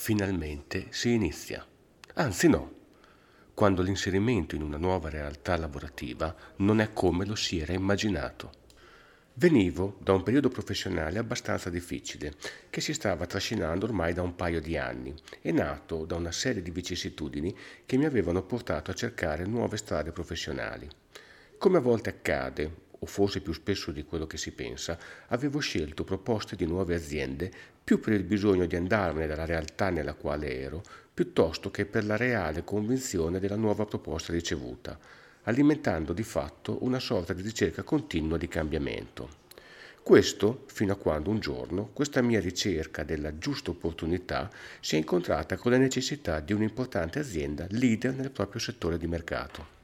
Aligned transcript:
finalmente 0.00 0.86
si 0.90 1.12
inizia. 1.12 1.66
Anzi 2.14 2.48
no, 2.48 2.72
quando 3.52 3.82
l'inserimento 3.82 4.54
in 4.54 4.62
una 4.62 4.76
nuova 4.76 5.10
realtà 5.10 5.56
lavorativa 5.56 6.34
non 6.58 6.80
è 6.80 6.92
come 6.92 7.26
lo 7.26 7.34
si 7.34 7.58
era 7.58 7.72
immaginato. 7.72 8.52
Venivo 9.34 9.96
da 10.00 10.12
un 10.12 10.22
periodo 10.22 10.50
professionale 10.50 11.18
abbastanza 11.18 11.68
difficile, 11.68 12.34
che 12.70 12.80
si 12.80 12.94
stava 12.94 13.26
trascinando 13.26 13.86
ormai 13.86 14.14
da 14.14 14.22
un 14.22 14.36
paio 14.36 14.60
di 14.60 14.76
anni 14.76 15.12
e 15.42 15.50
nato 15.50 16.04
da 16.04 16.14
una 16.14 16.32
serie 16.32 16.62
di 16.62 16.70
vicissitudini 16.70 17.54
che 17.84 17.96
mi 17.96 18.04
avevano 18.04 18.44
portato 18.44 18.92
a 18.92 18.94
cercare 18.94 19.46
nuove 19.46 19.76
strade 19.76 20.12
professionali. 20.12 20.88
Come 21.58 21.78
a 21.78 21.80
volte 21.80 22.10
accade, 22.10 22.86
o 22.98 23.06
forse 23.06 23.40
più 23.40 23.52
spesso 23.52 23.90
di 23.90 24.04
quello 24.04 24.26
che 24.26 24.36
si 24.36 24.52
pensa, 24.52 24.98
avevo 25.28 25.58
scelto 25.60 26.04
proposte 26.04 26.56
di 26.56 26.66
nuove 26.66 26.94
aziende 26.94 27.50
più 27.84 28.00
per 28.00 28.12
il 28.12 28.24
bisogno 28.24 28.66
di 28.66 28.76
andarmene 28.76 29.26
dalla 29.26 29.44
realtà 29.44 29.90
nella 29.90 30.14
quale 30.14 30.60
ero, 30.60 30.82
piuttosto 31.14 31.70
che 31.70 31.86
per 31.86 32.04
la 32.04 32.16
reale 32.16 32.64
convinzione 32.64 33.40
della 33.40 33.56
nuova 33.56 33.86
proposta 33.86 34.32
ricevuta, 34.32 34.98
alimentando 35.44 36.12
di 36.12 36.22
fatto 36.22 36.84
una 36.84 36.98
sorta 36.98 37.32
di 37.32 37.42
ricerca 37.42 37.82
continua 37.82 38.36
di 38.36 38.48
cambiamento. 38.48 39.46
Questo 40.02 40.64
fino 40.66 40.92
a 40.92 40.96
quando 40.96 41.30
un 41.30 41.38
giorno 41.38 41.90
questa 41.92 42.22
mia 42.22 42.40
ricerca 42.40 43.04
della 43.04 43.36
giusta 43.36 43.70
opportunità 43.70 44.50
si 44.80 44.94
è 44.94 44.98
incontrata 44.98 45.56
con 45.56 45.70
la 45.70 45.76
necessità 45.76 46.40
di 46.40 46.52
un'importante 46.54 47.18
azienda 47.18 47.66
leader 47.70 48.14
nel 48.14 48.30
proprio 48.30 48.60
settore 48.60 48.96
di 48.96 49.06
mercato. 49.06 49.77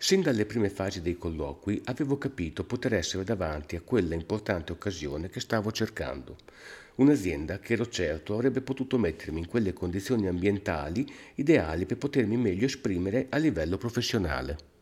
Sin 0.00 0.22
dalle 0.22 0.46
prime 0.46 0.70
fasi 0.70 1.02
dei 1.02 1.18
colloqui 1.18 1.82
avevo 1.86 2.18
capito 2.18 2.62
poter 2.62 2.94
essere 2.94 3.24
davanti 3.24 3.74
a 3.74 3.80
quella 3.80 4.14
importante 4.14 4.70
occasione 4.70 5.28
che 5.28 5.40
stavo 5.40 5.72
cercando. 5.72 6.36
Un'azienda 6.94 7.58
che 7.58 7.72
ero 7.72 7.88
certo 7.88 8.34
avrebbe 8.34 8.60
potuto 8.60 8.96
mettermi 8.96 9.40
in 9.40 9.48
quelle 9.48 9.72
condizioni 9.72 10.28
ambientali 10.28 11.04
ideali 11.34 11.84
per 11.84 11.96
potermi 11.96 12.36
meglio 12.36 12.66
esprimere 12.66 13.26
a 13.30 13.38
livello 13.38 13.76
professionale. 13.76 14.77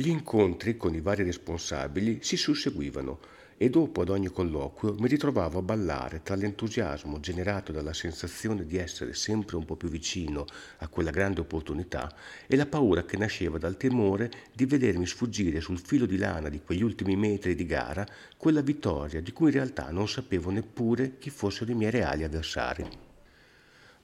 Gli 0.00 0.10
incontri 0.10 0.76
con 0.76 0.94
i 0.94 1.00
vari 1.00 1.24
responsabili 1.24 2.20
si 2.22 2.36
susseguivano 2.36 3.18
e 3.56 3.68
dopo 3.68 4.02
ad 4.02 4.10
ogni 4.10 4.28
colloquio 4.28 4.94
mi 5.00 5.08
ritrovavo 5.08 5.58
a 5.58 5.62
ballare 5.62 6.22
tra 6.22 6.36
l'entusiasmo 6.36 7.18
generato 7.18 7.72
dalla 7.72 7.92
sensazione 7.92 8.64
di 8.64 8.76
essere 8.76 9.12
sempre 9.12 9.56
un 9.56 9.64
po' 9.64 9.74
più 9.74 9.88
vicino 9.88 10.44
a 10.76 10.86
quella 10.86 11.10
grande 11.10 11.40
opportunità 11.40 12.14
e 12.46 12.54
la 12.54 12.66
paura 12.66 13.04
che 13.04 13.16
nasceva 13.16 13.58
dal 13.58 13.76
timore 13.76 14.30
di 14.52 14.66
vedermi 14.66 15.04
sfuggire 15.04 15.60
sul 15.60 15.80
filo 15.80 16.06
di 16.06 16.16
lana 16.16 16.48
di 16.48 16.60
quegli 16.62 16.84
ultimi 16.84 17.16
metri 17.16 17.56
di 17.56 17.66
gara 17.66 18.06
quella 18.36 18.60
vittoria 18.60 19.20
di 19.20 19.32
cui 19.32 19.46
in 19.46 19.54
realtà 19.54 19.90
non 19.90 20.08
sapevo 20.08 20.52
neppure 20.52 21.18
chi 21.18 21.30
fossero 21.30 21.72
i 21.72 21.74
miei 21.74 21.90
reali 21.90 22.22
avversari. 22.22 23.07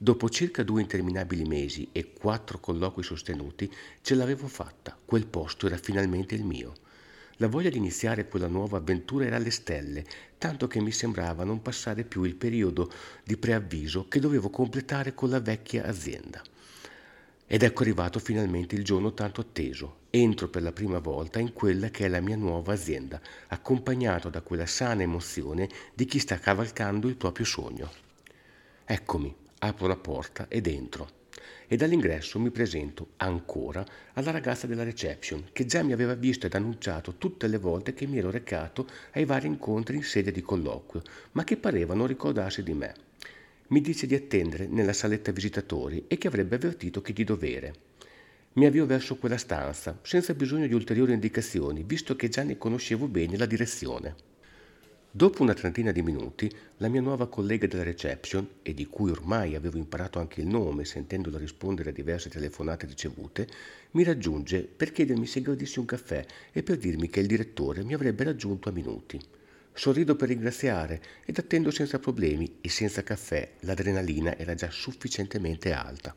Dopo 0.05 0.28
circa 0.28 0.62
due 0.62 0.83
interminabili 0.83 1.44
mesi 1.44 1.88
e 1.91 2.12
quattro 2.12 2.60
colloqui 2.60 3.02
sostenuti, 3.02 3.72
ce 4.02 4.14
l'avevo 4.14 4.48
fatta, 4.48 4.94
quel 5.02 5.24
posto 5.24 5.66
era 5.66 5.78
finalmente 5.78 6.34
il 6.34 6.44
mio. 6.44 6.74
La 7.36 7.48
voglia 7.48 7.70
di 7.70 7.78
iniziare 7.78 8.28
quella 8.28 8.46
nuova 8.46 8.77
avventura 8.77 9.24
era 9.24 9.36
alle 9.36 9.50
stelle, 9.50 10.05
tanto 10.36 10.66
che 10.66 10.78
mi 10.83 10.92
sembrava 10.92 11.44
non 11.44 11.62
passare 11.62 12.05
più 12.05 12.24
il 12.24 12.34
periodo 12.34 12.92
di 13.24 13.38
preavviso 13.38 14.06
che 14.06 14.20
dovevo 14.20 14.50
completare 14.50 15.14
con 15.14 15.30
la 15.30 15.41
vecchia 15.41 15.86
azienda. 15.86 16.42
Ed 17.46 17.62
ecco 17.62 17.80
arrivato 17.80 18.18
finalmente 18.18 18.74
il 18.74 18.84
giorno 18.84 19.14
tanto 19.14 19.41
atteso. 19.41 20.00
Entro 20.11 20.50
per 20.50 20.61
la 20.61 20.72
prima 20.72 20.98
volta 20.98 21.39
in 21.39 21.55
quella 21.55 21.89
che 21.89 22.05
è 22.05 22.08
la 22.08 22.20
mia 22.20 22.36
nuova 22.36 22.74
azienda, 22.74 23.18
accompagnato 23.46 24.28
da 24.28 24.42
quella 24.42 24.66
sana 24.66 25.00
emozione 25.00 25.66
di 25.94 26.05
chi 26.05 26.18
sta 26.18 26.39
cavalcando 26.39 27.08
il 27.08 27.16
proprio 27.16 27.46
sogno. 27.46 27.91
Eccomi, 28.84 29.34
apro 29.67 29.87
la 29.87 29.97
porta 29.97 30.47
ed 30.48 30.67
entro 30.67 31.23
e 31.67 31.77
dall'ingresso 31.77 32.39
mi 32.39 32.51
presento 32.51 33.12
ancora 33.17 33.84
alla 34.15 34.31
ragazza 34.31 34.67
della 34.67 34.84
reception 34.84 35.48
che 35.53 35.65
già 35.67 35.83
mi 35.83 35.93
aveva 35.93 36.15
visto 36.15 36.47
ed 36.47 36.55
annunciato 36.55 37.14
tutte 37.17 37.47
le 37.47 37.58
volte 37.58 37.95
che 37.95 38.07
mi 38.07 38.19
ero 38.19 38.30
recato 38.30 38.86
ai 39.13 39.24
vari 39.24 39.47
incontri 39.47 39.97
in 39.97 40.03
sede 40.03 40.30
di 40.30 40.42
colloquio, 40.42 41.03
ma 41.33 41.45
che 41.45 41.57
pareva 41.57 41.95
non 41.95 42.07
ricordarsi 42.07 42.63
di 42.63 42.74
me. 42.74 42.95
Mi 43.69 43.80
dice 43.80 44.07
di 44.07 44.14
attendere 44.14 44.67
nella 44.67 44.92
saletta 44.92 45.33
visitatori 45.33 46.05
e 46.07 46.19
che 46.19 46.29
avrebbe 46.29 46.57
avvertito 46.57 47.01
che 47.01 47.13
di 47.13 47.24
dovere. 47.24 47.74
Mi 48.53 48.67
avvio 48.67 48.86
verso 48.86 49.17
quella 49.17 49.39
stanza, 49.39 49.98
senza 50.03 50.35
bisogno 50.35 50.67
di 50.67 50.74
ulteriori 50.74 51.13
indicazioni, 51.13 51.83
visto 51.85 52.14
che 52.14 52.29
già 52.29 52.42
ne 52.42 52.58
conoscevo 52.58 53.08
bene 53.08 53.36
la 53.36 53.47
direzione. 53.47 54.33
Dopo 55.17 55.45
una 55.45 55.55
trentina 55.55 55.92
di 55.92 56.02
minuti, 56.02 56.52
la 56.79 56.89
mia 56.89 57.01
nuova 57.01 57.29
collega 57.29 57.69
della 57.69 57.85
reception, 57.85 58.48
e 58.63 58.75
di 58.75 58.86
cui 58.86 59.13
ormai 59.13 59.55
avevo 59.55 59.79
imparato 59.79 60.19
anche 60.19 60.41
il 60.41 60.48
nome 60.48 60.85
sentendola 60.85 61.39
rispondere 61.39 61.91
a 61.91 61.92
diverse 61.92 62.29
telefonate 62.29 62.85
ricevute, 62.86 63.47
mi 63.92 64.03
raggiunge 64.03 64.63
per 64.64 64.91
chiedermi 64.91 65.24
se 65.24 65.41
gradissi 65.41 65.79
un 65.79 65.85
caffè 65.85 66.27
e 66.51 66.64
per 66.64 66.79
dirmi 66.79 67.08
che 67.08 67.20
il 67.20 67.29
direttore 67.29 67.85
mi 67.85 67.95
avrebbe 67.95 68.24
raggiunto 68.24 68.69
a 68.69 68.73
minuti. 68.73 69.20
Sorrido 69.73 70.17
per 70.17 70.30
ringraziare 70.30 71.01
ed 71.24 71.39
attendo 71.39 71.70
senza 71.70 72.01
problemi 72.01 72.57
e 72.61 72.69
senza 72.69 73.05
caffè 73.05 73.53
l'adrenalina 73.61 74.36
era 74.36 74.57
già 74.57 74.69
sufficientemente 74.69 75.73
alta. 75.73 76.13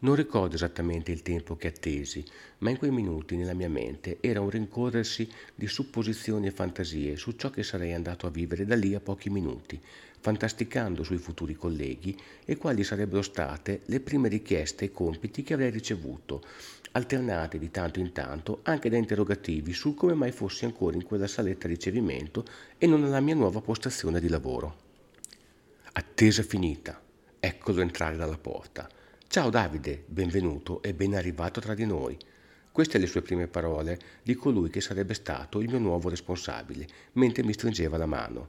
Non 0.00 0.16
ricordo 0.16 0.54
esattamente 0.54 1.12
il 1.12 1.22
tempo 1.22 1.56
che 1.56 1.68
attesi, 1.68 2.22
ma 2.58 2.70
in 2.70 2.76
quei 2.76 2.90
minuti 2.90 3.36
nella 3.36 3.54
mia 3.54 3.70
mente 3.70 4.18
era 4.20 4.40
un 4.40 4.50
rincorrersi 4.50 5.26
di 5.54 5.66
supposizioni 5.66 6.46
e 6.46 6.50
fantasie 6.50 7.16
su 7.16 7.32
ciò 7.32 7.48
che 7.48 7.62
sarei 7.62 7.94
andato 7.94 8.26
a 8.26 8.30
vivere 8.30 8.66
da 8.66 8.74
lì 8.74 8.94
a 8.94 9.00
pochi 9.00 9.30
minuti, 9.30 9.80
fantasticando 10.20 11.02
sui 11.02 11.16
futuri 11.18 11.54
colleghi 11.54 12.18
e 12.44 12.56
quali 12.56 12.84
sarebbero 12.84 13.22
state 13.22 13.80
le 13.86 14.00
prime 14.00 14.28
richieste 14.28 14.86
e 14.86 14.92
compiti 14.92 15.42
che 15.42 15.54
avrei 15.54 15.70
ricevuto, 15.70 16.42
alternate 16.92 17.58
di 17.58 17.70
tanto 17.70 17.98
in 17.98 18.12
tanto 18.12 18.60
anche 18.62 18.88
da 18.88 18.96
interrogativi 18.96 19.72
su 19.72 19.94
come 19.94 20.14
mai 20.14 20.32
fossi 20.32 20.64
ancora 20.64 20.96
in 20.96 21.04
quella 21.04 21.26
saletta 21.26 21.66
ricevimento 21.66 22.44
e 22.78 22.86
non 22.86 23.04
alla 23.04 23.20
mia 23.20 23.34
nuova 23.34 23.60
postazione 23.60 24.20
di 24.20 24.28
lavoro. 24.28 24.76
Attesa 25.92 26.42
finita, 26.42 27.00
eccolo 27.40 27.80
entrare 27.80 28.16
dalla 28.16 28.38
porta. 28.38 28.88
Ciao 29.34 29.50
Davide, 29.50 30.04
benvenuto 30.06 30.80
e 30.80 30.94
ben 30.94 31.12
arrivato 31.16 31.58
tra 31.58 31.74
di 31.74 31.84
noi. 31.84 32.16
Queste 32.70 32.98
le 32.98 33.08
sue 33.08 33.20
prime 33.20 33.48
parole 33.48 33.98
di 34.22 34.34
colui 34.34 34.70
che 34.70 34.80
sarebbe 34.80 35.12
stato 35.12 35.60
il 35.60 35.68
mio 35.68 35.80
nuovo 35.80 36.08
responsabile, 36.08 36.86
mentre 37.14 37.42
mi 37.42 37.52
stringeva 37.52 37.96
la 37.96 38.06
mano. 38.06 38.46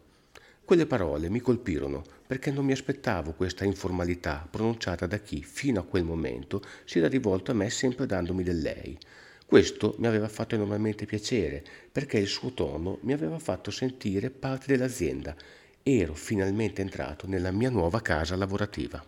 Quelle 0.63 0.85
parole 0.85 1.27
mi 1.27 1.39
colpirono 1.39 2.03
perché 2.27 2.51
non 2.51 2.65
mi 2.65 2.71
aspettavo 2.71 3.33
questa 3.33 3.65
informalità 3.65 4.47
pronunciata 4.47 5.07
da 5.07 5.17
chi, 5.17 5.41
fino 5.41 5.79
a 5.79 5.85
quel 5.85 6.03
momento, 6.03 6.61
si 6.83 6.99
era 6.99 7.07
rivolto 7.07 7.49
a 7.49 7.55
me 7.55 7.71
sempre 7.71 8.05
dandomi 8.05 8.43
del 8.43 8.59
lei. 8.59 8.95
Questo 9.43 9.95
mi 9.97 10.05
aveva 10.05 10.27
fatto 10.27 10.53
enormemente 10.53 11.07
piacere 11.07 11.63
perché 11.91 12.19
il 12.19 12.27
suo 12.27 12.53
tono 12.53 12.99
mi 13.01 13.13
aveva 13.13 13.39
fatto 13.39 13.71
sentire 13.71 14.29
parte 14.29 14.67
dell'azienda. 14.67 15.35
Ero 15.81 16.13
finalmente 16.13 16.83
entrato 16.83 17.25
nella 17.25 17.49
mia 17.49 17.71
nuova 17.71 18.01
casa 18.01 18.35
lavorativa. 18.35 19.03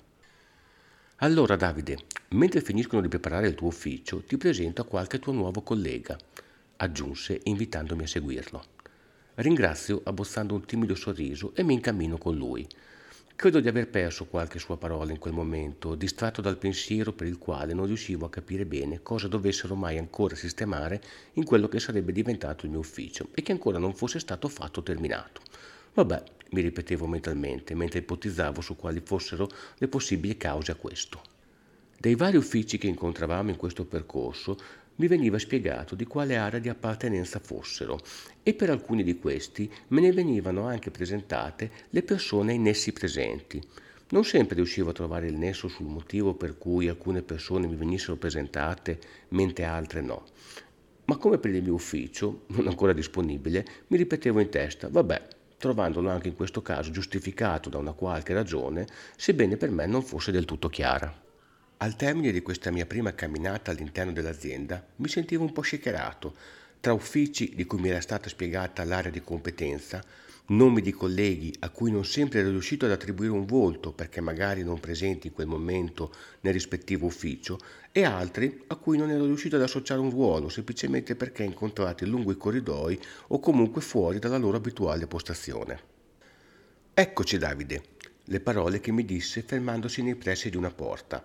Allora 1.21 1.55
Davide, 1.55 1.97
mentre 2.29 2.61
finiscono 2.61 3.01
di 3.01 3.07
preparare 3.07 3.47
il 3.47 3.55
tuo 3.55 3.69
ufficio, 3.69 4.21
ti 4.21 4.37
presento 4.37 4.83
a 4.83 4.85
qualche 4.85 5.17
tuo 5.17 5.33
nuovo 5.33 5.63
collega, 5.63 6.15
aggiunse 6.75 7.39
invitandomi 7.45 8.03
a 8.03 8.07
seguirlo. 8.07 8.63
Ringrazio 9.33 10.01
abbozzando 10.03 10.53
un 10.53 10.63
timido 10.65 10.93
sorriso 10.93 11.55
e 11.55 11.63
mi 11.63 11.73
incammino 11.73 12.19
con 12.19 12.35
lui. 12.35 12.67
Credo 13.35 13.59
di 13.59 13.67
aver 13.67 13.89
perso 13.89 14.27
qualche 14.27 14.59
sua 14.59 14.77
parola 14.77 15.11
in 15.11 15.17
quel 15.17 15.33
momento, 15.33 15.95
distratto 15.95 16.39
dal 16.41 16.59
pensiero 16.59 17.13
per 17.13 17.25
il 17.25 17.39
quale 17.39 17.73
non 17.73 17.87
riuscivo 17.87 18.27
a 18.27 18.29
capire 18.29 18.67
bene 18.67 19.01
cosa 19.01 19.27
dovessero 19.27 19.73
mai 19.73 19.97
ancora 19.97 20.35
sistemare 20.35 21.01
in 21.33 21.45
quello 21.45 21.67
che 21.67 21.79
sarebbe 21.79 22.11
diventato 22.11 22.65
il 22.65 22.71
mio 22.71 22.81
ufficio 22.81 23.29
e 23.33 23.41
che 23.41 23.51
ancora 23.51 23.79
non 23.79 23.95
fosse 23.95 24.19
stato 24.19 24.45
affatto 24.45 24.83
terminato. 24.83 25.41
Vabbè, 25.95 26.23
mi 26.51 26.61
ripetevo 26.61 27.07
mentalmente 27.07 27.75
mentre 27.75 27.99
ipotizzavo 27.99 28.61
su 28.61 28.75
quali 28.75 29.01
fossero 29.03 29.49
le 29.77 29.87
possibili 29.87 30.37
cause 30.37 30.71
a 30.71 30.75
questo. 30.75 31.21
Dei 31.99 32.15
vari 32.15 32.37
uffici 32.37 32.77
che 32.77 32.87
incontravamo 32.87 33.49
in 33.49 33.57
questo 33.57 33.85
percorso 33.85 34.57
mi 34.97 35.07
veniva 35.07 35.39
spiegato 35.39 35.95
di 35.95 36.05
quale 36.05 36.37
area 36.37 36.59
di 36.59 36.69
appartenenza 36.69 37.39
fossero 37.39 37.99
e 38.43 38.53
per 38.53 38.69
alcuni 38.69 39.03
di 39.03 39.17
questi 39.17 39.71
me 39.89 40.01
ne 40.01 40.11
venivano 40.11 40.65
anche 40.67 40.91
presentate 40.91 41.71
le 41.89 42.03
persone 42.03 42.53
in 42.53 42.67
essi 42.67 42.91
presenti. 42.93 43.61
Non 44.09 44.23
sempre 44.23 44.55
riuscivo 44.55 44.91
a 44.91 44.93
trovare 44.93 45.27
il 45.27 45.35
nesso 45.35 45.67
sul 45.67 45.87
motivo 45.87 46.33
per 46.33 46.57
cui 46.57 46.87
alcune 46.87 47.21
persone 47.21 47.67
mi 47.67 47.75
venissero 47.75 48.15
presentate 48.15 48.99
mentre 49.29 49.65
altre 49.65 50.01
no. 50.01 50.25
Ma 51.05 51.17
come 51.17 51.37
per 51.37 51.53
il 51.53 51.63
mio 51.63 51.73
ufficio, 51.73 52.43
non 52.47 52.67
ancora 52.67 52.93
disponibile, 52.93 53.65
mi 53.87 53.97
ripetevo 53.97 54.39
in 54.39 54.49
testa, 54.49 54.89
vabbè, 54.89 55.27
trovandolo 55.57 56.09
anche 56.09 56.27
in 56.27 56.35
questo 56.35 56.61
caso 56.61 56.91
giustificato 56.91 57.69
da 57.69 57.77
una 57.77 57.93
qualche 57.93 58.33
ragione, 58.33 58.87
sebbene 59.15 59.57
per 59.57 59.71
me 59.71 59.85
non 59.85 60.03
fosse 60.03 60.31
del 60.31 60.45
tutto 60.45 60.69
chiara. 60.69 61.13
Al 61.77 61.95
termine 61.95 62.31
di 62.31 62.41
questa 62.41 62.71
mia 62.71 62.85
prima 62.85 63.13
camminata 63.13 63.71
all'interno 63.71 64.11
dell'azienda 64.11 64.83
mi 64.97 65.07
sentivo 65.07 65.43
un 65.43 65.51
po' 65.51 65.61
shakerato, 65.61 66.35
tra 66.79 66.93
uffici 66.93 67.53
di 67.55 67.65
cui 67.65 67.79
mi 67.79 67.89
era 67.89 68.01
stata 68.01 68.29
spiegata 68.29 68.83
l'area 68.83 69.11
di 69.11 69.21
competenza, 69.21 70.03
nomi 70.49 70.81
di 70.81 70.91
colleghi 70.91 71.53
a 71.59 71.69
cui 71.69 71.91
non 71.91 72.05
sempre 72.05 72.39
ero 72.39 72.51
riuscito 72.51 72.85
ad 72.85 72.91
attribuire 72.91 73.33
un 73.33 73.45
volto 73.45 73.91
perché 73.91 74.21
magari 74.21 74.63
non 74.63 74.79
presenti 74.79 75.27
in 75.27 75.33
quel 75.33 75.47
momento 75.47 76.13
nel 76.41 76.53
rispettivo 76.53 77.07
ufficio 77.07 77.59
e 77.91 78.03
altri 78.03 78.63
a 78.67 78.75
cui 78.75 78.97
non 78.97 79.09
ero 79.09 79.25
riuscito 79.25 79.57
ad 79.57 79.63
associare 79.63 79.99
un 79.99 80.09
ruolo 80.09 80.47
semplicemente 80.47 81.15
perché 81.15 81.43
incontrati 81.43 82.05
lungo 82.05 82.31
i 82.31 82.37
corridoi 82.37 82.97
o 83.27 83.39
comunque 83.39 83.81
fuori 83.81 84.19
dalla 84.19 84.37
loro 84.37 84.57
abituale 84.57 85.05
postazione. 85.05 85.95
Eccoci 86.93 87.37
Davide, 87.37 87.83
le 88.25 88.39
parole 88.39 88.79
che 88.79 88.91
mi 88.91 89.03
disse 89.03 89.41
fermandosi 89.41 90.01
nei 90.01 90.15
pressi 90.15 90.49
di 90.49 90.57
una 90.57 90.71
porta. 90.71 91.23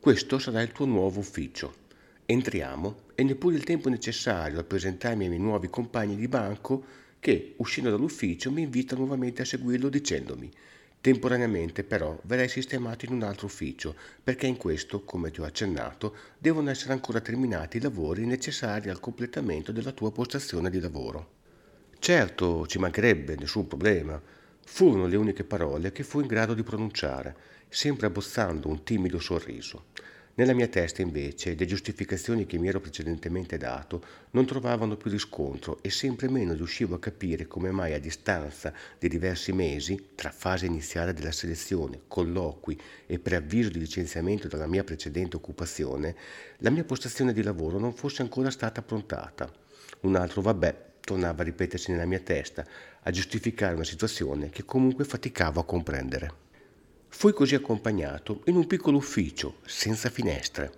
Questo 0.00 0.38
sarà 0.38 0.60
il 0.62 0.72
tuo 0.72 0.84
nuovo 0.84 1.20
ufficio. 1.20 1.82
Entriamo 2.26 3.02
e 3.14 3.22
neppure 3.22 3.54
il 3.54 3.64
tempo 3.64 3.88
necessario 3.88 4.58
a 4.58 4.64
presentarmi 4.64 5.24
ai 5.24 5.30
miei 5.30 5.40
nuovi 5.40 5.70
compagni 5.70 6.16
di 6.16 6.26
banco 6.26 7.02
che, 7.24 7.54
uscendo 7.56 7.88
dall'ufficio, 7.88 8.50
mi 8.50 8.60
invita 8.60 8.94
nuovamente 8.94 9.40
a 9.40 9.46
seguirlo 9.46 9.88
dicendomi 9.88 10.50
Temporaneamente 11.00 11.84
però 11.84 12.18
verrai 12.24 12.48
sistemato 12.48 13.06
in 13.06 13.12
un 13.12 13.22
altro 13.22 13.46
ufficio, 13.46 13.94
perché 14.22 14.46
in 14.46 14.58
questo, 14.58 15.04
come 15.04 15.30
ti 15.30 15.40
ho 15.40 15.44
accennato, 15.44 16.14
devono 16.38 16.68
essere 16.68 16.92
ancora 16.92 17.20
terminati 17.20 17.78
i 17.78 17.80
lavori 17.80 18.26
necessari 18.26 18.90
al 18.90 19.00
completamento 19.00 19.72
della 19.72 19.92
tua 19.92 20.12
postazione 20.12 20.68
di 20.68 20.80
lavoro. 20.80 21.28
Certo, 21.98 22.66
ci 22.66 22.78
mancherebbe, 22.78 23.36
nessun 23.36 23.66
problema. 23.66 24.20
Furono 24.66 25.06
le 25.06 25.16
uniche 25.16 25.44
parole 25.44 25.92
che 25.92 26.02
fu 26.02 26.20
in 26.20 26.26
grado 26.26 26.52
di 26.52 26.62
pronunciare, 26.62 27.36
sempre 27.68 28.06
abbozzando 28.06 28.68
un 28.68 28.82
timido 28.82 29.18
sorriso. 29.18 29.84
Nella 30.36 30.52
mia 30.52 30.66
testa 30.66 31.00
invece 31.00 31.54
le 31.54 31.64
giustificazioni 31.64 32.44
che 32.44 32.58
mi 32.58 32.66
ero 32.66 32.80
precedentemente 32.80 33.56
dato 33.56 34.04
non 34.30 34.44
trovavano 34.44 34.96
più 34.96 35.08
riscontro 35.08 35.78
e 35.80 35.90
sempre 35.90 36.28
meno 36.28 36.54
riuscivo 36.54 36.96
a 36.96 36.98
capire 36.98 37.46
come 37.46 37.70
mai 37.70 37.92
a 37.92 38.00
distanza 38.00 38.72
di 38.98 39.08
diversi 39.08 39.52
mesi, 39.52 40.08
tra 40.16 40.30
fase 40.30 40.66
iniziale 40.66 41.12
della 41.12 41.30
selezione, 41.30 42.00
colloqui 42.08 42.76
e 43.06 43.20
preavviso 43.20 43.68
di 43.68 43.78
licenziamento 43.78 44.48
dalla 44.48 44.66
mia 44.66 44.82
precedente 44.82 45.36
occupazione, 45.36 46.16
la 46.58 46.70
mia 46.70 46.82
postazione 46.82 47.32
di 47.32 47.42
lavoro 47.44 47.78
non 47.78 47.94
fosse 47.94 48.22
ancora 48.22 48.50
stata 48.50 48.80
approntata. 48.80 49.48
Un 50.00 50.16
altro 50.16 50.42
vabbè 50.42 50.94
tornava 50.98 51.42
a 51.42 51.44
ripetersi 51.44 51.92
nella 51.92 52.06
mia 52.06 52.18
testa, 52.18 52.66
a 53.02 53.10
giustificare 53.12 53.74
una 53.74 53.84
situazione 53.84 54.50
che 54.50 54.64
comunque 54.64 55.04
faticavo 55.04 55.60
a 55.60 55.64
comprendere. 55.64 56.43
Fui 57.16 57.32
così 57.32 57.54
accompagnato 57.54 58.42
in 58.46 58.56
un 58.56 58.66
piccolo 58.66 58.98
ufficio, 58.98 59.58
senza 59.64 60.10
finestre. 60.10 60.72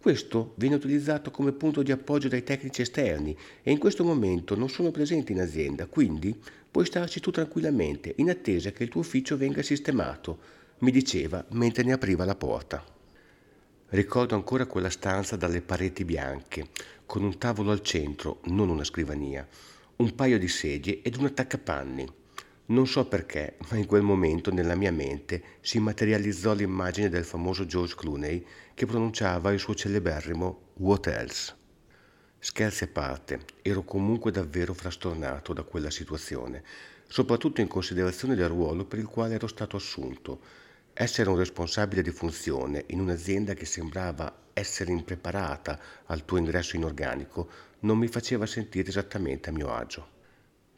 Questo 0.00 0.54
viene 0.56 0.74
utilizzato 0.74 1.30
come 1.30 1.52
punto 1.52 1.82
di 1.82 1.92
appoggio 1.92 2.26
dai 2.26 2.42
tecnici 2.42 2.80
esterni 2.80 3.36
e 3.62 3.70
in 3.70 3.78
questo 3.78 4.02
momento 4.02 4.56
non 4.56 4.68
sono 4.68 4.90
presenti 4.90 5.30
in 5.30 5.40
azienda, 5.40 5.86
quindi 5.86 6.34
puoi 6.68 6.86
starci 6.86 7.20
tu 7.20 7.30
tranquillamente 7.30 8.14
in 8.16 8.30
attesa 8.30 8.72
che 8.72 8.82
il 8.82 8.88
tuo 8.88 9.02
ufficio 9.02 9.36
venga 9.36 9.62
sistemato, 9.62 10.38
mi 10.78 10.90
diceva 10.90 11.44
mentre 11.50 11.84
ne 11.84 11.92
apriva 11.92 12.24
la 12.24 12.34
porta. 12.34 12.82
Ricordo 13.90 14.34
ancora 14.34 14.66
quella 14.66 14.90
stanza 14.90 15.36
dalle 15.36 15.60
pareti 15.60 16.04
bianche, 16.04 16.68
con 17.06 17.22
un 17.22 17.38
tavolo 17.38 17.70
al 17.70 17.82
centro, 17.82 18.40
non 18.46 18.70
una 18.70 18.82
scrivania, 18.82 19.46
un 19.96 20.14
paio 20.16 20.38
di 20.38 20.48
sedie 20.48 21.00
ed 21.02 21.16
un 21.16 21.26
attaccapanni. 21.26 22.19
Non 22.70 22.86
so 22.86 23.04
perché, 23.04 23.56
ma 23.68 23.76
in 23.78 23.86
quel 23.86 24.02
momento 24.02 24.52
nella 24.52 24.76
mia 24.76 24.92
mente 24.92 25.42
si 25.60 25.80
materializzò 25.80 26.54
l'immagine 26.54 27.08
del 27.08 27.24
famoso 27.24 27.66
George 27.66 27.96
Clooney 27.96 28.46
che 28.74 28.86
pronunciava 28.86 29.50
il 29.50 29.58
suo 29.58 29.74
celeberrimo 29.74 30.68
What 30.74 31.08
else? 31.08 31.52
Scherzi 32.38 32.84
a 32.84 32.86
parte, 32.86 33.40
ero 33.62 33.82
comunque 33.82 34.30
davvero 34.30 34.72
frastornato 34.72 35.52
da 35.52 35.64
quella 35.64 35.90
situazione, 35.90 36.62
soprattutto 37.08 37.60
in 37.60 37.66
considerazione 37.66 38.36
del 38.36 38.46
ruolo 38.46 38.84
per 38.84 39.00
il 39.00 39.06
quale 39.06 39.34
ero 39.34 39.48
stato 39.48 39.74
assunto. 39.74 40.40
Essere 40.92 41.28
un 41.28 41.38
responsabile 41.38 42.02
di 42.02 42.12
funzione 42.12 42.84
in 42.90 43.00
un'azienda 43.00 43.54
che 43.54 43.66
sembrava 43.66 44.42
essere 44.52 44.92
impreparata 44.92 45.76
al 46.06 46.24
tuo 46.24 46.38
ingresso 46.38 46.76
in 46.76 46.84
organico 46.84 47.50
non 47.80 47.98
mi 47.98 48.06
faceva 48.06 48.46
sentire 48.46 48.90
esattamente 48.90 49.50
a 49.50 49.52
mio 49.52 49.72
agio. 49.74 50.18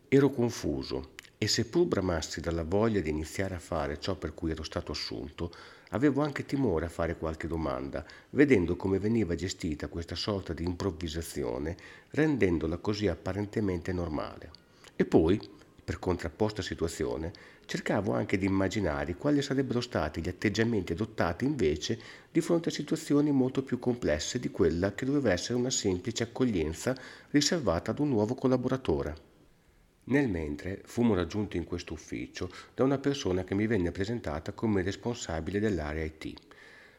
Ero 0.09 0.31
confuso 0.31 1.11
e 1.43 1.49
seppur 1.49 1.87
bramassi 1.87 2.41
dalla 2.41 2.63
voglia 2.63 3.01
di 3.01 3.11
iniziare 3.11 3.57
a 3.57 3.59
fare 3.59 3.99
ciò 3.99 4.15
per 4.15 4.33
cui 4.33 4.53
ero 4.53 4.63
stato 4.63 4.93
assunto, 4.93 5.53
avevo 5.89 6.23
anche 6.23 6.47
timore 6.47 6.85
a 6.85 6.89
fare 6.89 7.17
qualche 7.17 7.49
domanda, 7.49 8.07
vedendo 8.31 8.77
come 8.77 9.01
veniva 9.01 9.35
gestita 9.35 9.89
questa 9.89 10.15
sorta 10.15 10.53
di 10.53 10.63
improvvisazione, 10.63 11.77
rendendola 12.11 12.77
così 12.77 13.09
apparentemente 13.09 13.93
normale. 13.93 14.51
E 14.95 15.05
poi, 15.05 15.41
per 15.85 15.99
contrapposta 15.99 16.63
situazione, 16.63 17.33
cercavo 17.67 18.13
anche 18.13 18.39
di 18.39 18.47
immaginare 18.47 19.17
quali 19.17 19.43
sarebbero 19.43 19.81
stati 19.81 20.21
gli 20.21 20.29
atteggiamenti 20.29 20.93
adottati 20.93 21.45
invece 21.45 21.99
di 22.31 22.41
fronte 22.41 22.69
a 22.69 22.73
situazioni 22.73 23.33
molto 23.33 23.65
più 23.65 23.81
complesse 23.81 24.39
di 24.39 24.53
quella 24.53 24.95
che 24.95 25.07
doveva 25.07 25.33
essere 25.33 25.59
una 25.59 25.71
semplice 25.71 26.23
accoglienza 26.23 26.97
riservata 27.31 27.91
ad 27.91 27.99
un 27.99 28.11
nuovo 28.11 28.37
collaboratore. 28.37 29.31
Nel 30.05 30.29
mentre 30.29 30.83
fummo 30.85 31.15
raggiunti 31.15 31.57
in 31.57 31.65
questo 31.65 31.93
ufficio 31.93 32.51
da 32.75 32.83
una 32.83 32.99
persona 32.99 33.45
che 33.45 33.55
mi 33.55 33.69
venne 33.69 33.93
presentata 33.93 34.53
come 34.53 34.83
responsabile 34.83 35.61
dell'area 35.61 36.03
IT. 36.03 36.33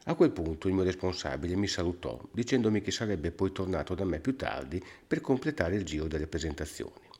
A 0.05 0.15
quel 0.15 0.31
punto 0.31 0.69
il 0.69 0.73
mio 0.73 0.83
responsabile 0.83 1.57
mi 1.57 1.67
salutò 1.67 2.21
dicendomi 2.31 2.81
che 2.81 2.91
sarebbe 2.91 3.31
poi 3.31 3.51
tornato 3.51 3.93
da 3.93 4.05
me 4.05 4.19
più 4.19 4.37
tardi 4.37 4.81
per 5.05 5.19
completare 5.19 5.75
il 5.75 5.83
giro 5.83 6.07
delle 6.07 6.27
presentazioni. 6.27 7.12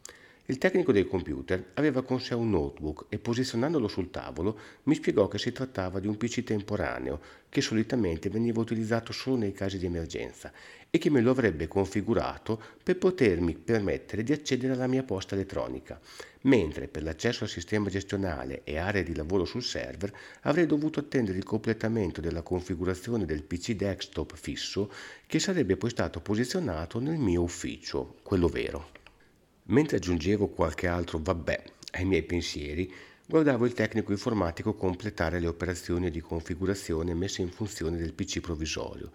Il 0.48 0.58
tecnico 0.58 0.92
del 0.92 1.08
computer 1.08 1.72
aveva 1.76 2.04
con 2.04 2.20
sé 2.20 2.34
un 2.34 2.50
notebook 2.50 3.06
e 3.08 3.18
posizionandolo 3.18 3.88
sul 3.88 4.12
tavolo 4.12 4.60
mi 4.84 4.96
spiegò 4.96 5.30
che 5.30 5.38
si 5.38 5.54
trattava 5.54 6.02
di 6.02 6.08
un 6.08 6.18
PC 6.18 6.44
temporaneo 6.44 7.22
che 7.48 7.62
solitamente 7.62 8.28
veniva 8.28 8.60
utilizzato 8.60 9.14
solo 9.14 9.38
nei 9.38 9.54
casi 9.54 9.78
di 9.78 9.86
emergenza 9.86 10.52
e 10.90 10.98
che 10.98 11.10
me 11.10 11.22
lo 11.22 11.32
avrebbe 11.32 11.70
configurato 11.70 12.62
per 12.84 12.98
potermi 12.98 13.56
permettere 13.56 14.22
di 14.22 14.34
accedere 14.34 14.74
alla 14.74 14.88
mia 14.88 15.04
posta 15.04 15.36
elettronica, 15.36 15.98
mentre 16.42 16.90
per 16.90 17.04
l'accesso 17.04 17.46
al 17.46 17.50
sistema 17.50 17.90
gestionale 17.90 18.64
e 18.66 18.78
aree 18.78 19.04
di 19.04 19.16
lavoro 19.16 19.46
sul 19.46 19.64
server 19.64 20.14
avrei 20.42 20.66
dovuto 20.66 21.00
attendere 21.00 21.38
il 21.38 21.46
completamento 21.46 22.20
della 22.20 22.42
configurazione 22.42 23.24
del 23.24 23.44
PC 23.44 23.76
desktop 23.76 24.36
fisso 24.36 24.92
che 25.26 25.40
sarebbe 25.40 25.78
poi 25.78 25.90
stato 25.90 26.20
posizionato 26.20 27.00
nel 27.00 27.18
mio 27.18 27.44
ufficio, 27.44 28.18
quello 28.24 28.50
vero. 28.50 29.03
Mentre 29.66 29.98
aggiungevo 29.98 30.50
qualche 30.50 30.88
altro 30.88 31.20
vabbè 31.22 31.64
ai 31.92 32.06
miei 32.06 32.24
pensieri, 32.24 32.92
guardavo 33.26 33.66
il 33.66 33.74
tecnico 33.74 34.12
informatico 34.12 34.74
completare 34.74 35.40
le 35.40 35.48
operazioni 35.48 36.10
di 36.12 36.20
configurazione 36.20 37.14
messe 37.14 37.42
in 37.42 37.50
funzione 37.50 37.98
del 37.98 38.14
PC 38.14 38.42
provvisorio 38.42 39.12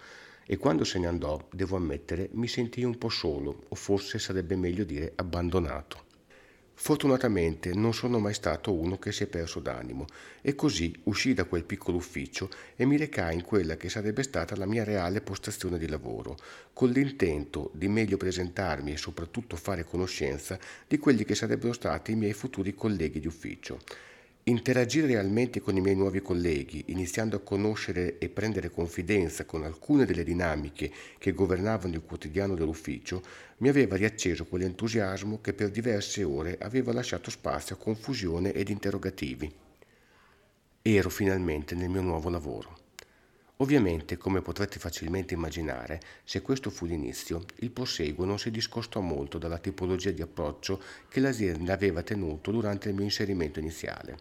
e 0.51 0.57
quando 0.57 0.85
se 0.85 0.99
ne 0.99 1.07
andò, 1.07 1.39
devo 1.53 1.77
ammettere, 1.77 2.31
mi 2.33 2.49
sentii 2.49 2.85
un 2.85 2.97
po' 2.97 3.11
solo, 3.11 3.65
o 3.69 3.75
forse 3.75 4.19
sarebbe 4.19 4.57
meglio 4.57 4.85
dire 4.85 5.13
abbandonato. 5.17 6.08
Fortunatamente 6.81 7.75
non 7.75 7.93
sono 7.93 8.21
mai 8.21 8.33
stato 8.33 8.73
uno 8.73 9.01
che 9.01 9.11
si 9.11 9.25
è 9.25 9.27
perso 9.27 9.59
d'animo 9.59 10.07
e 10.41 10.55
così 10.55 10.95
uscii 11.03 11.35
da 11.35 11.45
quel 11.45 11.65
piccolo 11.65 11.97
ufficio 11.97 12.49
e 12.77 12.87
mi 12.87 12.97
recai 12.97 13.35
in 13.35 13.43
quella 13.43 13.77
che 13.77 13.89
sarebbe 13.89 14.23
stata 14.23 14.55
la 14.55 14.65
mia 14.65 14.85
reale 14.85 15.21
postazione 15.21 15.77
di 15.77 15.89
lavoro, 15.89 16.37
con 16.73 16.91
l'intento 16.91 17.73
di 17.75 17.89
meglio 17.89 18.17
presentarmi 18.17 18.93
e 18.93 18.97
soprattutto 18.97 19.57
fare 19.57 19.85
conoscenza 19.85 20.57
di 20.87 20.99
quelli 20.99 21.25
che 21.25 21.35
sarebbero 21.35 21.73
stati 21.73 22.13
i 22.13 22.17
miei 22.17 22.33
futuri 22.33 22.73
colleghi 22.73 23.19
di 23.19 23.27
ufficio. 23.27 23.81
Interagire 24.49 25.09
realmente 25.09 25.61
con 25.61 25.77
i 25.77 25.81
miei 25.83 25.95
nuovi 25.95 26.23
colleghi, 26.23 26.85
iniziando 26.87 27.37
a 27.37 27.41
conoscere 27.41 28.17
e 28.17 28.31
prendere 28.31 28.71
confidenza 28.71 29.45
con 29.45 29.63
alcune 29.63 30.07
delle 30.07 30.25
dinamiche 30.25 30.91
che 31.19 31.35
governavano 31.35 31.93
il 31.93 32.03
quotidiano 32.03 32.55
dell'ufficio, 32.55 33.23
mi 33.59 33.69
aveva 33.69 33.97
riacceso 33.97 34.47
quell'entusiasmo 34.47 35.43
che 35.43 35.53
per 35.53 35.69
diverse 35.69 36.25
ore 36.25 36.57
aveva 36.63 36.95
lasciato 36.95 37.31
spazio 37.31 37.75
a 37.75 37.79
confusione 37.79 38.55
ed 38.55 38.71
interrogativi. 38.71 39.53
Ero 40.81 41.11
finalmente 41.11 41.75
nel 41.75 41.91
mio 41.91 42.01
nuovo 42.01 42.31
lavoro. 42.31 42.88
Ovviamente, 43.61 44.17
come 44.17 44.41
potrete 44.41 44.79
facilmente 44.79 45.35
immaginare, 45.35 46.01
se 46.23 46.43
questo 46.43 46.71
fu 46.71 46.87
l'inizio, 46.87 47.45
il 47.57 47.73
proseguo 47.73 48.25
non 48.25 48.39
si 48.39 48.53
discostò 48.53 49.01
molto 49.01 49.37
dalla 49.37 49.59
tipologia 49.59 50.13
di 50.13 50.23
approccio 50.23 50.81
che 51.09 51.19
l'azienda 51.19 51.73
aveva 51.73 52.03
tenuto 52.03 52.53
durante 52.53 52.89
il 52.89 52.95
mio 52.95 53.03
inserimento 53.03 53.59
iniziale. 53.59 54.17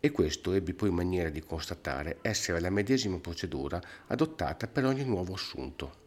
E 0.00 0.10
questo 0.10 0.54
ebbi 0.54 0.72
poi 0.72 0.90
maniera 0.90 1.28
di 1.28 1.42
constatare 1.42 2.20
essere 2.22 2.58
la 2.58 2.70
medesima 2.70 3.18
procedura 3.18 3.82
adottata 4.06 4.66
per 4.66 4.86
ogni 4.86 5.04
nuovo 5.04 5.34
assunto. 5.34 5.98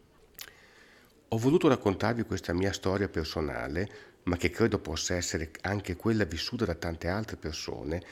Ho 1.28 1.38
voluto 1.38 1.68
raccontarvi 1.68 2.24
questa 2.24 2.52
mia 2.52 2.72
storia 2.72 3.08
personale, 3.08 3.88
ma 4.24 4.36
che 4.36 4.50
credo 4.50 4.80
possa 4.80 5.14
essere 5.14 5.52
anche 5.60 5.94
quella 5.94 6.24
vissuta 6.24 6.64
da 6.64 6.74
tante 6.74 7.06
altre 7.06 7.36
persone, 7.36 8.02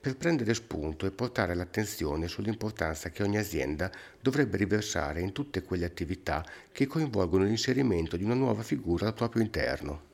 per 0.00 0.16
prendere 0.16 0.54
spunto 0.54 1.04
e 1.04 1.10
portare 1.10 1.54
l'attenzione 1.54 2.26
sull'importanza 2.26 3.10
che 3.10 3.22
ogni 3.22 3.36
azienda 3.36 3.92
dovrebbe 4.18 4.56
riversare 4.56 5.20
in 5.20 5.32
tutte 5.32 5.62
quelle 5.62 5.84
attività 5.84 6.42
che 6.72 6.86
coinvolgono 6.86 7.44
l'inserimento 7.44 8.16
di 8.16 8.24
una 8.24 8.32
nuova 8.32 8.62
figura 8.62 9.08
al 9.08 9.14
proprio 9.14 9.42
interno. 9.42 10.08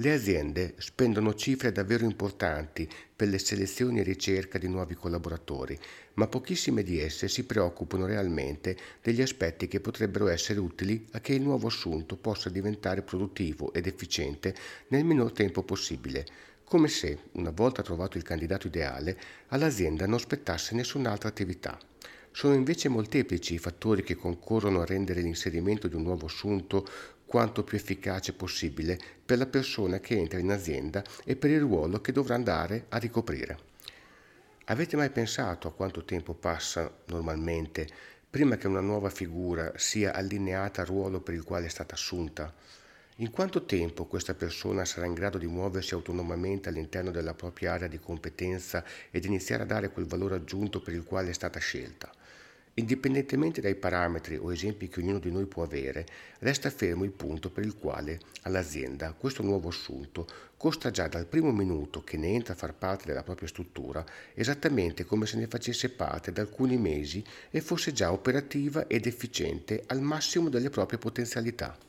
Le 0.00 0.14
aziende 0.14 0.76
spendono 0.78 1.34
cifre 1.34 1.72
davvero 1.72 2.04
importanti 2.04 2.88
per 3.14 3.28
le 3.28 3.36
selezioni 3.36 4.00
e 4.00 4.02
ricerca 4.02 4.56
di 4.56 4.66
nuovi 4.66 4.94
collaboratori, 4.94 5.78
ma 6.14 6.26
pochissime 6.26 6.82
di 6.82 6.98
esse 6.98 7.28
si 7.28 7.44
preoccupano 7.44 8.06
realmente 8.06 8.74
degli 9.02 9.20
aspetti 9.20 9.68
che 9.68 9.80
potrebbero 9.80 10.28
essere 10.28 10.58
utili 10.58 11.06
a 11.10 11.20
che 11.20 11.34
il 11.34 11.42
nuovo 11.42 11.66
assunto 11.66 12.16
possa 12.16 12.48
diventare 12.48 13.02
produttivo 13.02 13.74
ed 13.74 13.86
efficiente 13.86 14.54
nel 14.88 15.04
minor 15.04 15.32
tempo 15.32 15.62
possibile, 15.62 16.24
come 16.70 16.86
se, 16.86 17.22
una 17.32 17.50
volta 17.50 17.82
trovato 17.82 18.16
il 18.16 18.22
candidato 18.22 18.68
ideale, 18.68 19.18
all'azienda 19.48 20.06
non 20.06 20.20
spettasse 20.20 20.72
nessun'altra 20.76 21.28
attività. 21.28 21.76
Sono 22.30 22.54
invece 22.54 22.88
molteplici 22.88 23.54
i 23.54 23.58
fattori 23.58 24.04
che 24.04 24.14
concorrono 24.14 24.80
a 24.80 24.84
rendere 24.84 25.20
l'inserimento 25.20 25.88
di 25.88 25.96
un 25.96 26.02
nuovo 26.02 26.26
assunto 26.26 26.86
quanto 27.26 27.64
più 27.64 27.76
efficace 27.76 28.34
possibile 28.34 28.96
per 29.26 29.38
la 29.38 29.46
persona 29.46 29.98
che 29.98 30.16
entra 30.16 30.38
in 30.38 30.52
azienda 30.52 31.02
e 31.24 31.34
per 31.34 31.50
il 31.50 31.58
ruolo 31.58 32.00
che 32.00 32.12
dovrà 32.12 32.36
andare 32.36 32.86
a 32.90 32.98
ricoprire. 32.98 33.58
Avete 34.66 34.94
mai 34.94 35.10
pensato 35.10 35.66
a 35.66 35.72
quanto 35.72 36.04
tempo 36.04 36.34
passa 36.34 36.88
normalmente 37.06 37.88
prima 38.30 38.56
che 38.56 38.68
una 38.68 38.78
nuova 38.78 39.10
figura 39.10 39.72
sia 39.74 40.14
allineata 40.14 40.82
al 40.82 40.86
ruolo 40.86 41.20
per 41.20 41.34
il 41.34 41.42
quale 41.42 41.66
è 41.66 41.68
stata 41.68 41.94
assunta? 41.94 42.54
In 43.20 43.30
quanto 43.30 43.66
tempo 43.66 44.06
questa 44.06 44.32
persona 44.32 44.86
sarà 44.86 45.04
in 45.04 45.12
grado 45.12 45.36
di 45.36 45.46
muoversi 45.46 45.92
autonomamente 45.92 46.70
all'interno 46.70 47.10
della 47.10 47.34
propria 47.34 47.74
area 47.74 47.86
di 47.86 48.00
competenza 48.00 48.82
ed 49.10 49.26
iniziare 49.26 49.64
a 49.64 49.66
dare 49.66 49.90
quel 49.90 50.06
valore 50.06 50.36
aggiunto 50.36 50.80
per 50.80 50.94
il 50.94 51.04
quale 51.04 51.28
è 51.28 51.32
stata 51.34 51.58
scelta? 51.58 52.10
Indipendentemente 52.72 53.60
dai 53.60 53.74
parametri 53.74 54.38
o 54.38 54.50
esempi 54.50 54.88
che 54.88 55.00
ognuno 55.00 55.18
di 55.18 55.30
noi 55.30 55.44
può 55.44 55.62
avere, 55.62 56.06
resta 56.38 56.70
fermo 56.70 57.04
il 57.04 57.10
punto 57.10 57.50
per 57.50 57.66
il 57.66 57.76
quale 57.76 58.20
all'azienda 58.44 59.12
questo 59.12 59.42
nuovo 59.42 59.68
assunto 59.68 60.26
costa 60.56 60.90
già 60.90 61.06
dal 61.06 61.26
primo 61.26 61.52
minuto 61.52 62.02
che 62.02 62.16
ne 62.16 62.28
entra 62.28 62.54
a 62.54 62.56
far 62.56 62.72
parte 62.72 63.04
della 63.04 63.22
propria 63.22 63.48
struttura 63.48 64.02
esattamente 64.32 65.04
come 65.04 65.26
se 65.26 65.36
ne 65.36 65.46
facesse 65.46 65.90
parte 65.90 66.32
da 66.32 66.40
alcuni 66.40 66.78
mesi 66.78 67.22
e 67.50 67.60
fosse 67.60 67.92
già 67.92 68.12
operativa 68.12 68.86
ed 68.86 69.04
efficiente 69.04 69.82
al 69.88 70.00
massimo 70.00 70.48
delle 70.48 70.70
proprie 70.70 70.98
potenzialità. 70.98 71.88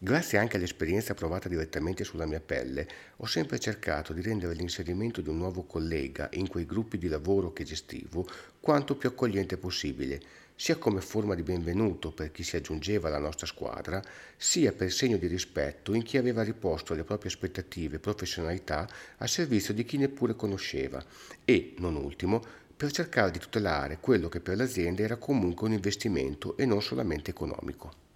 Grazie 0.00 0.38
anche 0.38 0.56
all'esperienza 0.56 1.12
provata 1.12 1.48
direttamente 1.48 2.04
sulla 2.04 2.24
mia 2.24 2.38
pelle, 2.38 2.86
ho 3.16 3.26
sempre 3.26 3.58
cercato 3.58 4.12
di 4.12 4.22
rendere 4.22 4.54
l'inserimento 4.54 5.20
di 5.20 5.28
un 5.28 5.38
nuovo 5.38 5.64
collega 5.64 6.28
in 6.34 6.46
quei 6.46 6.66
gruppi 6.66 6.98
di 6.98 7.08
lavoro 7.08 7.52
che 7.52 7.64
gestivo 7.64 8.24
quanto 8.60 8.94
più 8.94 9.08
accogliente 9.08 9.56
possibile, 9.56 10.20
sia 10.54 10.76
come 10.76 11.00
forma 11.00 11.34
di 11.34 11.42
benvenuto 11.42 12.12
per 12.12 12.30
chi 12.30 12.44
si 12.44 12.54
aggiungeva 12.54 13.08
alla 13.08 13.18
nostra 13.18 13.48
squadra, 13.48 14.00
sia 14.36 14.70
per 14.70 14.92
segno 14.92 15.16
di 15.16 15.26
rispetto 15.26 15.92
in 15.92 16.04
chi 16.04 16.16
aveva 16.16 16.44
riposto 16.44 16.94
le 16.94 17.02
proprie 17.02 17.32
aspettative 17.32 17.96
e 17.96 17.98
professionalità 17.98 18.88
a 19.16 19.26
servizio 19.26 19.74
di 19.74 19.84
chi 19.84 19.96
neppure 19.96 20.36
conosceva 20.36 21.04
e, 21.44 21.74
non 21.78 21.96
ultimo, 21.96 22.40
per 22.76 22.92
cercare 22.92 23.32
di 23.32 23.40
tutelare 23.40 23.98
quello 23.98 24.28
che 24.28 24.38
per 24.38 24.58
l'azienda 24.58 25.02
era 25.02 25.16
comunque 25.16 25.66
un 25.66 25.72
investimento 25.72 26.56
e 26.56 26.66
non 26.66 26.82
solamente 26.82 27.32
economico. 27.32 28.06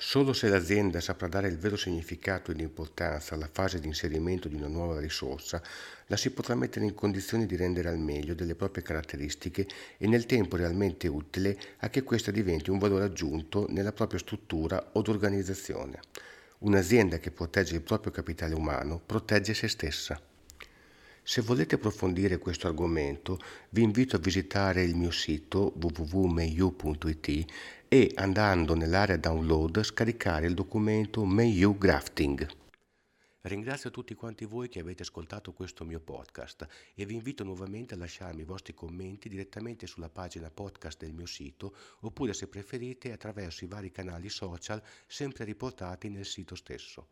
Solo 0.00 0.32
se 0.32 0.48
l'azienda 0.48 1.00
saprà 1.00 1.26
dare 1.26 1.48
il 1.48 1.58
vero 1.58 1.74
significato 1.74 2.52
ed 2.52 2.60
importanza 2.60 3.34
alla 3.34 3.48
fase 3.50 3.80
di 3.80 3.88
inserimento 3.88 4.46
di 4.46 4.54
una 4.54 4.68
nuova 4.68 5.00
risorsa, 5.00 5.60
la 6.06 6.16
si 6.16 6.30
potrà 6.30 6.54
mettere 6.54 6.84
in 6.84 6.94
condizione 6.94 7.46
di 7.46 7.56
rendere 7.56 7.88
al 7.88 7.98
meglio 7.98 8.34
delle 8.34 8.54
proprie 8.54 8.84
caratteristiche 8.84 9.66
e 9.96 10.06
nel 10.06 10.24
tempo 10.24 10.54
realmente 10.54 11.08
utile 11.08 11.58
a 11.78 11.90
che 11.90 12.04
questa 12.04 12.30
diventi 12.30 12.70
un 12.70 12.78
valore 12.78 13.06
aggiunto 13.06 13.66
nella 13.70 13.92
propria 13.92 14.20
struttura 14.20 14.90
od 14.92 15.08
organizzazione. 15.08 15.98
Un'azienda 16.58 17.18
che 17.18 17.32
protegge 17.32 17.74
il 17.74 17.82
proprio 17.82 18.12
capitale 18.12 18.54
umano 18.54 19.02
protegge 19.04 19.52
se 19.52 19.66
stessa. 19.66 20.22
Se 21.28 21.42
volete 21.42 21.74
approfondire 21.74 22.38
questo 22.38 22.68
argomento, 22.68 23.38
vi 23.68 23.82
invito 23.82 24.16
a 24.16 24.18
visitare 24.18 24.82
il 24.82 24.96
mio 24.96 25.10
sito 25.10 25.74
www.meyu.it 25.76 27.52
e 27.86 28.12
andando 28.14 28.74
nell'area 28.74 29.18
download 29.18 29.82
scaricare 29.82 30.46
il 30.46 30.54
documento 30.54 31.26
Meyu 31.26 31.76
Grafting. 31.76 32.48
Ringrazio 33.42 33.90
tutti 33.90 34.14
quanti 34.14 34.46
voi 34.46 34.70
che 34.70 34.80
avete 34.80 35.02
ascoltato 35.02 35.52
questo 35.52 35.84
mio 35.84 36.00
podcast 36.00 36.66
e 36.94 37.04
vi 37.04 37.16
invito 37.16 37.44
nuovamente 37.44 37.92
a 37.92 37.98
lasciarmi 37.98 38.40
i 38.40 38.46
vostri 38.46 38.72
commenti 38.72 39.28
direttamente 39.28 39.86
sulla 39.86 40.08
pagina 40.08 40.50
podcast 40.50 40.98
del 40.98 41.12
mio 41.12 41.26
sito 41.26 41.74
oppure 42.00 42.32
se 42.32 42.48
preferite 42.48 43.12
attraverso 43.12 43.66
i 43.66 43.68
vari 43.68 43.90
canali 43.90 44.30
social 44.30 44.82
sempre 45.06 45.44
riportati 45.44 46.08
nel 46.08 46.24
sito 46.24 46.54
stesso. 46.54 47.08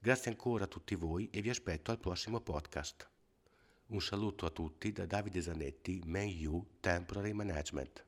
Grazie 0.00 0.30
ancora 0.30 0.64
a 0.64 0.68
tutti 0.68 0.94
voi 0.94 1.28
e 1.30 1.42
vi 1.42 1.50
aspetto 1.50 1.90
al 1.90 1.98
prossimo 1.98 2.40
podcast. 2.40 3.10
Un 3.90 4.02
saluto 4.02 4.44
a 4.44 4.50
tutti 4.50 4.92
da 4.92 5.06
Davide 5.06 5.40
Zanetti, 5.40 6.02
Man 6.04 6.28
U 6.44 6.62
Temporary 6.78 7.32
Management. 7.32 8.07